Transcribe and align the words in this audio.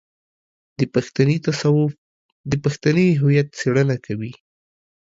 د 0.79 0.81
پښتني 0.93 1.37
تصوف 1.47 1.91
د 2.49 2.53
پښتني 2.63 3.07
هويت 3.21 3.47
څېړنه 3.59 3.97
کوي. 4.05 4.33